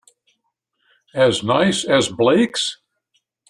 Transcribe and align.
As 1.13 1.43
nice 1.43 1.83
as 1.85 2.09
Blake's? 2.09 2.79